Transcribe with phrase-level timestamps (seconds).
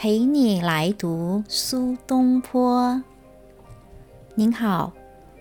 [0.00, 3.02] 陪你来读苏东坡。
[4.36, 4.92] 您好，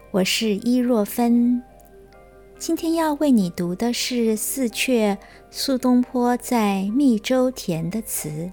[0.10, 1.62] 我是伊若芬。
[2.58, 5.16] 今天要为你读的是四阙
[5.52, 8.52] 苏东坡在密州填的词。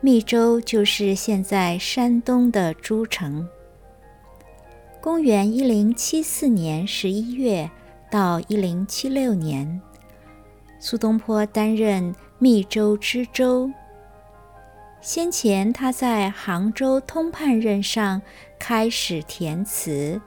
[0.00, 3.48] 密州就是现在山东的诸城。
[5.00, 7.70] 公元一零七四年十一月
[8.10, 9.80] 到一零七六年，
[10.80, 13.70] 苏东坡担任密州知州。
[15.00, 18.20] 先前他在杭州通判任上
[18.58, 20.20] 开始填词。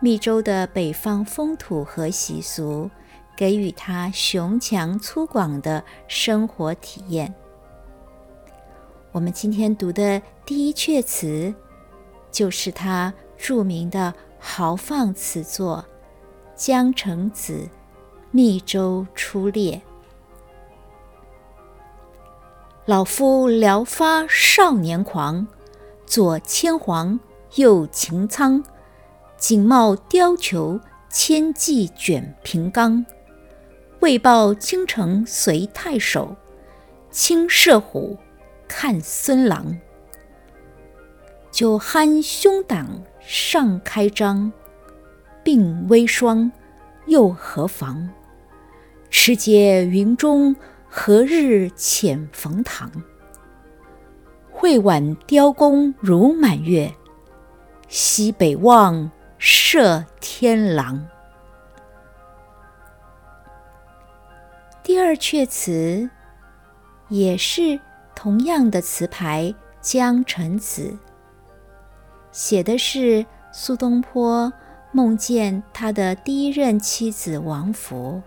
[0.00, 2.88] 密州的北方风土和习俗，
[3.36, 7.34] 给予他雄强粗犷的生活体验。
[9.10, 11.52] 我们今天读的第一阙词，
[12.30, 15.84] 就是他著名的豪放词作
[16.54, 17.54] 《江城子·
[18.30, 19.76] 密州出猎》。
[22.86, 25.46] 老夫聊发少年狂，
[26.04, 27.18] 左牵黄，
[27.54, 28.62] 右擎苍。
[29.38, 33.06] 锦帽貂裘，千骑卷平冈。
[34.00, 36.36] 为报京城随太守，
[37.10, 38.18] 亲射虎，
[38.68, 39.78] 看孙郎。
[41.50, 42.86] 酒酣胸胆
[43.18, 44.52] 尚开张，
[45.42, 46.52] 鬓微霜，
[47.06, 48.10] 又何妨？
[49.08, 50.54] 持节云中，
[50.96, 52.88] 何日遣冯唐？
[54.52, 56.94] 会挽雕弓如满月，
[57.88, 59.10] 西北望。
[59.36, 61.04] 射天狼。
[64.84, 66.08] 第二阙词
[67.08, 67.78] 也是
[68.14, 70.82] 同样的词牌《江城子》，
[72.30, 74.50] 写的是苏东坡
[74.92, 78.22] 梦见他的第一任妻子王弗，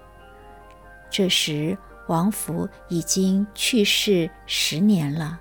[1.10, 1.76] 这时
[2.08, 5.40] 王弗已经去世十年了。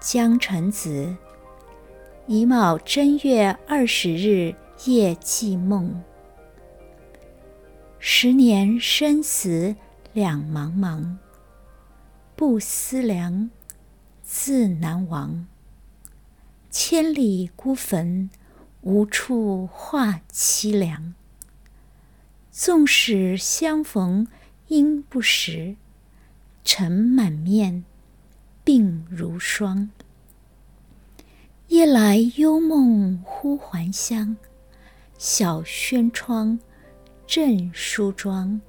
[0.12, 1.16] 《江城子》。
[2.30, 4.54] 乙卯正月二十日
[4.84, 6.02] 夜寂梦，
[7.98, 9.74] 十年生死
[10.12, 11.16] 两茫茫，
[12.36, 13.48] 不思量，
[14.22, 15.46] 自难忘。
[16.70, 18.28] 千里孤坟，
[18.82, 21.14] 无处话凄凉。
[22.60, 24.26] 纵使相逢
[24.66, 25.76] 应不识，
[26.64, 27.84] 尘满面，
[28.64, 29.90] 鬓如霜。
[31.68, 34.36] 夜来幽梦忽还乡，
[35.18, 36.58] 小轩窗，
[37.28, 38.60] 正梳妆。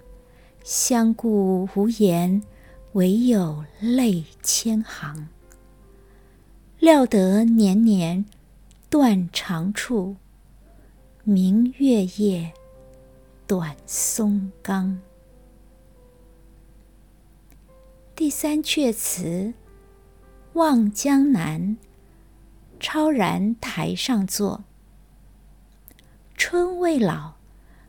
[0.63, 2.44] 相顾无言，
[2.91, 5.29] 唯有泪千行。
[6.77, 8.23] 料得年年
[8.88, 10.16] 断肠处，
[11.23, 12.53] 明月夜，
[13.49, 15.01] 短松冈。
[18.15, 19.25] 第三阙词
[20.53, 21.59] 《望江南》。
[22.79, 24.63] 超然台上坐，
[26.38, 27.33] 春未老，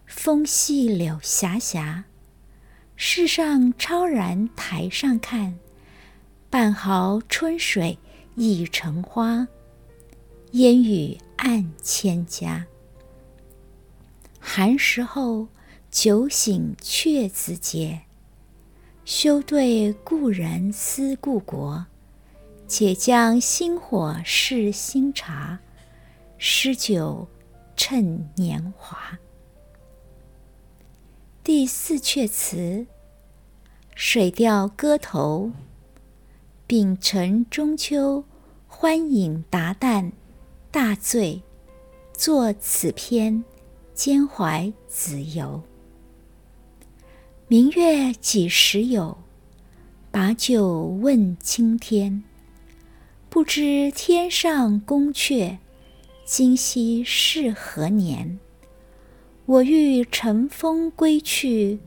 [0.07, 2.05] 风细柳斜斜。
[2.97, 5.59] 世上超然台上看，
[6.49, 7.99] 半壕春水
[8.35, 9.47] 一城花，
[10.53, 12.67] 烟雨暗千家。
[14.53, 15.47] 寒食后，
[15.93, 18.01] 酒醒却自嗟。
[19.05, 21.87] 休对故人思故国。
[22.67, 25.61] 且将新火试新茶，
[26.37, 27.29] 诗酒
[27.77, 29.21] 趁年华。
[31.45, 32.57] 第四阙词
[33.95, 35.53] 《水调歌头·
[36.67, 38.19] 丙辰中秋》，
[38.67, 40.11] 欢饮达旦，
[40.73, 41.41] 大醉，
[42.13, 43.45] 作此篇，
[44.03, 45.63] 兼怀子由。
[47.49, 49.19] 明月几时有？
[50.11, 52.25] 把酒问青天。
[53.29, 55.59] 不知天上宫阙，
[56.25, 58.39] 今夕是何年？
[59.45, 61.81] 我欲乘风归去，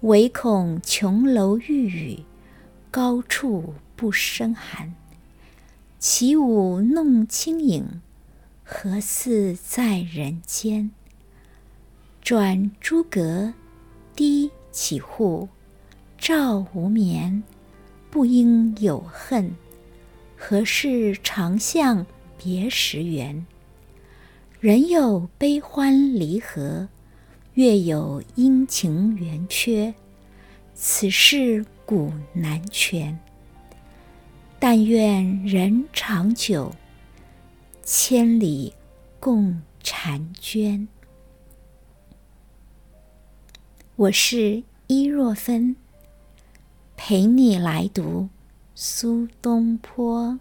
[0.00, 2.24] 唯恐琼楼玉宇，
[2.90, 4.94] 高处不胜寒。
[5.98, 8.00] 起舞弄清影，
[8.64, 10.92] 何似在人间？
[12.28, 13.54] 转朱阁，
[14.14, 15.48] 低绮户，
[16.18, 17.42] 照无眠，
[18.10, 19.50] 不应有恨。
[20.36, 22.04] 何事长向
[22.36, 23.46] 别时圆？
[24.60, 26.86] 人有悲欢离合，
[27.54, 29.94] 月有阴晴圆缺，
[30.74, 33.18] 此事古难全。
[34.58, 36.70] 但愿人长久，
[37.82, 38.74] 千里
[39.18, 40.86] 共婵娟。
[43.98, 45.74] 我是伊若芬，
[46.96, 48.28] 陪你来读。
[48.72, 50.38] 苏东坡。